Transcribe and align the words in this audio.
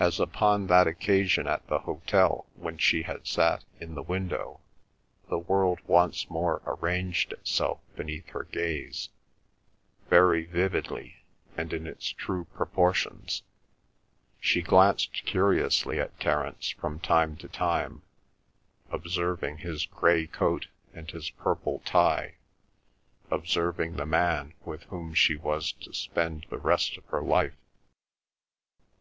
As 0.00 0.18
upon 0.18 0.66
that 0.66 0.88
occasion 0.88 1.46
at 1.46 1.64
the 1.68 1.78
hotel 1.78 2.46
when 2.56 2.78
she 2.78 3.02
had 3.04 3.28
sat 3.28 3.64
in 3.78 3.94
the 3.94 4.02
window, 4.02 4.58
the 5.28 5.38
world 5.38 5.78
once 5.86 6.28
more 6.28 6.62
arranged 6.66 7.30
itself 7.32 7.78
beneath 7.94 8.28
her 8.30 8.42
gaze 8.42 9.08
very 10.10 10.46
vividly 10.46 11.18
and 11.56 11.72
in 11.72 11.86
its 11.86 12.08
true 12.08 12.46
proportions. 12.46 13.44
She 14.40 14.62
glanced 14.62 15.12
curiously 15.12 16.00
at 16.00 16.18
Terence 16.18 16.70
from 16.70 16.98
time 16.98 17.36
to 17.36 17.46
time, 17.46 18.02
observing 18.90 19.58
his 19.58 19.86
grey 19.86 20.26
coat 20.26 20.66
and 20.92 21.08
his 21.08 21.30
purple 21.30 21.82
tie; 21.84 22.34
observing 23.30 23.94
the 23.94 24.06
man 24.06 24.54
with 24.64 24.82
whom 24.90 25.14
she 25.14 25.36
was 25.36 25.70
to 25.70 25.94
spend 25.94 26.46
the 26.50 26.58
rest 26.58 26.96
of 26.96 27.04
her 27.04 27.22
life. 27.22 27.54